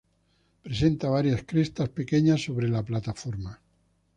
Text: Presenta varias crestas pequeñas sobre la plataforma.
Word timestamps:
Presenta 0.63 1.11
varias 1.11 1.43
crestas 1.43 1.89
pequeñas 1.89 2.43
sobre 2.43 2.67
la 2.67 2.81
plataforma. 2.81 3.61